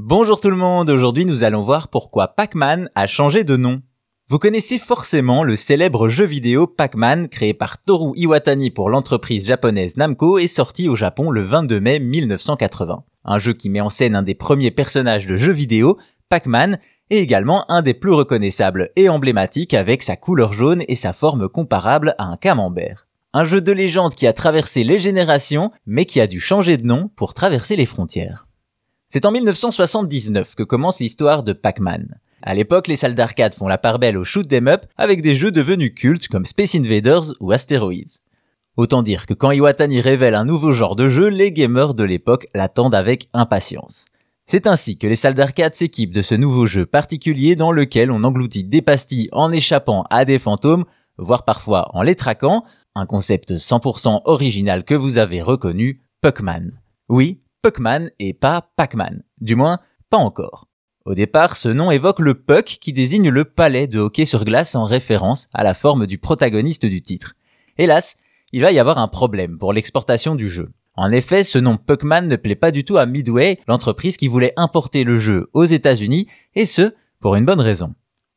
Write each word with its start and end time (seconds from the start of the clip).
Bonjour 0.00 0.38
tout 0.38 0.50
le 0.50 0.56
monde, 0.56 0.90
aujourd'hui 0.90 1.24
nous 1.24 1.42
allons 1.42 1.64
voir 1.64 1.88
pourquoi 1.88 2.28
Pac-Man 2.28 2.88
a 2.94 3.08
changé 3.08 3.42
de 3.42 3.56
nom. 3.56 3.82
Vous 4.28 4.38
connaissez 4.38 4.78
forcément 4.78 5.42
le 5.42 5.56
célèbre 5.56 6.08
jeu 6.08 6.24
vidéo 6.24 6.68
Pac-Man 6.68 7.26
créé 7.26 7.52
par 7.52 7.82
Toru 7.82 8.12
Iwatani 8.14 8.70
pour 8.70 8.90
l'entreprise 8.90 9.48
japonaise 9.48 9.96
Namco 9.96 10.38
et 10.38 10.46
sorti 10.46 10.88
au 10.88 10.94
Japon 10.94 11.32
le 11.32 11.42
22 11.42 11.80
mai 11.80 11.98
1980. 11.98 13.02
Un 13.24 13.38
jeu 13.40 13.54
qui 13.54 13.70
met 13.70 13.80
en 13.80 13.90
scène 13.90 14.14
un 14.14 14.22
des 14.22 14.36
premiers 14.36 14.70
personnages 14.70 15.26
de 15.26 15.36
jeux 15.36 15.52
vidéo, 15.52 15.98
Pac-Man, 16.28 16.78
et 17.10 17.18
également 17.18 17.68
un 17.68 17.82
des 17.82 17.94
plus 17.94 18.12
reconnaissables 18.12 18.90
et 18.94 19.08
emblématiques 19.08 19.74
avec 19.74 20.04
sa 20.04 20.14
couleur 20.14 20.52
jaune 20.52 20.84
et 20.86 20.94
sa 20.94 21.12
forme 21.12 21.48
comparable 21.48 22.14
à 22.18 22.26
un 22.26 22.36
camembert. 22.36 23.08
Un 23.32 23.42
jeu 23.42 23.60
de 23.60 23.72
légende 23.72 24.14
qui 24.14 24.28
a 24.28 24.32
traversé 24.32 24.84
les 24.84 25.00
générations, 25.00 25.72
mais 25.86 26.04
qui 26.04 26.20
a 26.20 26.28
dû 26.28 26.38
changer 26.38 26.76
de 26.76 26.86
nom 26.86 27.10
pour 27.16 27.34
traverser 27.34 27.74
les 27.74 27.84
frontières. 27.84 28.47
C'est 29.10 29.24
en 29.24 29.30
1979 29.30 30.54
que 30.54 30.62
commence 30.62 31.00
l'histoire 31.00 31.42
de 31.42 31.54
Pac-Man. 31.54 32.18
À 32.42 32.52
l'époque, 32.52 32.88
les 32.88 32.96
salles 32.96 33.14
d'arcade 33.14 33.54
font 33.54 33.66
la 33.66 33.78
part 33.78 33.98
belle 33.98 34.18
au 34.18 34.24
shoot 34.24 34.46
'em 34.52 34.68
up 34.68 34.84
avec 34.98 35.22
des 35.22 35.34
jeux 35.34 35.50
devenus 35.50 35.94
cultes 35.94 36.28
comme 36.28 36.44
Space 36.44 36.74
Invaders 36.74 37.32
ou 37.40 37.50
Asteroids. 37.50 38.20
Autant 38.76 39.02
dire 39.02 39.24
que 39.24 39.32
quand 39.32 39.50
Iwatani 39.50 40.02
révèle 40.02 40.34
un 40.34 40.44
nouveau 40.44 40.72
genre 40.72 40.94
de 40.94 41.08
jeu, 41.08 41.28
les 41.28 41.52
gamers 41.52 41.94
de 41.94 42.04
l'époque 42.04 42.48
l'attendent 42.54 42.94
avec 42.94 43.30
impatience. 43.32 44.04
C'est 44.46 44.66
ainsi 44.66 44.98
que 44.98 45.06
les 45.06 45.16
salles 45.16 45.32
d'arcade 45.32 45.74
s'équipent 45.74 46.14
de 46.14 46.20
ce 46.20 46.34
nouveau 46.34 46.66
jeu 46.66 46.84
particulier 46.84 47.56
dans 47.56 47.72
lequel 47.72 48.10
on 48.10 48.24
engloutit 48.24 48.64
des 48.64 48.82
pastilles 48.82 49.30
en 49.32 49.50
échappant 49.50 50.04
à 50.10 50.26
des 50.26 50.38
fantômes, 50.38 50.84
voire 51.16 51.46
parfois 51.46 51.88
en 51.94 52.02
les 52.02 52.14
traquant, 52.14 52.62
un 52.94 53.06
concept 53.06 53.56
100% 53.56 54.20
original 54.26 54.84
que 54.84 54.94
vous 54.94 55.16
avez 55.16 55.40
reconnu, 55.40 56.02
Puckman. 56.20 56.72
Oui, 57.08 57.40
Puckman 57.68 58.08
et 58.18 58.32
pas 58.32 58.70
Pac-Man. 58.76 59.22
Du 59.42 59.54
moins, 59.54 59.78
pas 60.08 60.16
encore. 60.16 60.68
Au 61.04 61.14
départ, 61.14 61.54
ce 61.54 61.68
nom 61.68 61.90
évoque 61.90 62.18
le 62.18 62.32
puck 62.32 62.64
qui 62.64 62.94
désigne 62.94 63.28
le 63.28 63.44
palais 63.44 63.86
de 63.86 63.98
hockey 63.98 64.24
sur 64.24 64.46
glace 64.46 64.74
en 64.74 64.84
référence 64.84 65.48
à 65.52 65.64
la 65.64 65.74
forme 65.74 66.06
du 66.06 66.16
protagoniste 66.16 66.86
du 66.86 67.02
titre. 67.02 67.34
Hélas, 67.76 68.16
il 68.52 68.62
va 68.62 68.72
y 68.72 68.78
avoir 68.78 68.96
un 68.96 69.06
problème 69.06 69.58
pour 69.58 69.74
l'exportation 69.74 70.34
du 70.34 70.48
jeu. 70.48 70.70
En 70.96 71.12
effet, 71.12 71.44
ce 71.44 71.58
nom 71.58 71.76
Puckman 71.76 72.22
ne 72.22 72.36
plaît 72.36 72.54
pas 72.54 72.70
du 72.70 72.84
tout 72.84 72.96
à 72.96 73.04
Midway, 73.04 73.58
l'entreprise 73.68 74.16
qui 74.16 74.28
voulait 74.28 74.54
importer 74.56 75.04
le 75.04 75.18
jeu 75.18 75.50
aux 75.52 75.66
États-Unis, 75.66 76.26
et 76.54 76.64
ce, 76.64 76.94
pour 77.20 77.36
une 77.36 77.44
bonne 77.44 77.60
raison. 77.60 77.92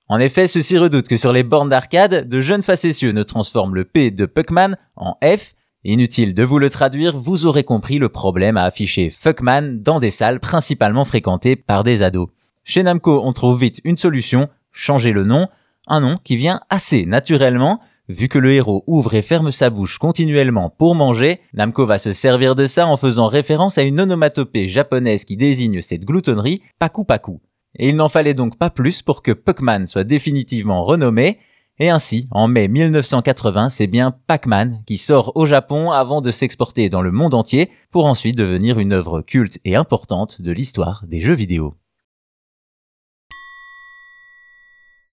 En 0.09 0.19
effet, 0.19 0.47
ceux-ci 0.47 0.77
redoutent 0.77 1.07
que 1.07 1.15
sur 1.15 1.31
les 1.31 1.43
bornes 1.43 1.69
d'arcade, 1.69 2.27
de 2.27 2.39
jeunes 2.41 2.63
facétieux 2.63 3.13
ne 3.13 3.23
transforment 3.23 3.75
le 3.75 3.85
P 3.85 4.11
de 4.11 4.25
Puckman 4.25 4.75
en 4.97 5.15
F 5.23 5.53
Inutile 5.83 6.35
de 6.35 6.43
vous 6.43 6.59
le 6.59 6.69
traduire, 6.69 7.17
vous 7.17 7.47
aurez 7.47 7.63
compris 7.63 7.97
le 7.97 8.07
problème 8.07 8.55
à 8.55 8.65
afficher 8.65 9.09
Fuckman 9.09 9.81
dans 9.81 9.99
des 9.99 10.11
salles 10.11 10.39
principalement 10.39 11.05
fréquentées 11.05 11.55
par 11.55 11.83
des 11.83 12.03
ados. 12.03 12.29
Chez 12.63 12.83
Namco, 12.83 13.19
on 13.23 13.33
trouve 13.33 13.59
vite 13.59 13.81
une 13.83 13.97
solution, 13.97 14.47
changer 14.71 15.11
le 15.11 15.23
nom, 15.23 15.47
un 15.87 15.99
nom 15.99 16.19
qui 16.23 16.35
vient 16.35 16.61
assez 16.69 17.07
naturellement, 17.07 17.79
vu 18.09 18.27
que 18.27 18.37
le 18.37 18.53
héros 18.53 18.83
ouvre 18.85 19.15
et 19.15 19.23
ferme 19.23 19.51
sa 19.51 19.71
bouche 19.71 19.97
continuellement 19.97 20.69
pour 20.69 20.93
manger, 20.93 21.39
Namco 21.55 21.87
va 21.87 21.97
se 21.97 22.13
servir 22.13 22.53
de 22.53 22.67
ça 22.67 22.85
en 22.85 22.95
faisant 22.95 23.25
référence 23.25 23.79
à 23.79 23.81
une 23.81 23.99
onomatopée 23.99 24.67
japonaise 24.67 25.25
qui 25.25 25.35
désigne 25.35 25.81
cette 25.81 26.05
gloutonnerie, 26.05 26.61
Paku 26.77 27.05
Paku. 27.05 27.41
Et 27.79 27.89
il 27.89 27.95
n'en 27.95 28.09
fallait 28.09 28.35
donc 28.35 28.55
pas 28.59 28.69
plus 28.69 29.01
pour 29.01 29.23
que 29.23 29.31
Puckman 29.31 29.87
soit 29.87 30.03
définitivement 30.03 30.85
renommé, 30.85 31.39
et 31.81 31.89
ainsi, 31.89 32.27
en 32.29 32.47
mai 32.47 32.67
1980, 32.67 33.69
c'est 33.69 33.87
bien 33.87 34.13
Pac-Man 34.27 34.83
qui 34.85 34.99
sort 34.99 35.31
au 35.35 35.47
Japon 35.47 35.89
avant 35.89 36.21
de 36.21 36.29
s'exporter 36.29 36.89
dans 36.89 37.01
le 37.01 37.11
monde 37.11 37.33
entier 37.33 37.71
pour 37.89 38.05
ensuite 38.05 38.37
devenir 38.37 38.77
une 38.77 38.93
œuvre 38.93 39.21
culte 39.21 39.57
et 39.65 39.75
importante 39.75 40.43
de 40.43 40.51
l'histoire 40.51 41.03
des 41.07 41.21
jeux 41.21 41.33
vidéo. 41.33 41.73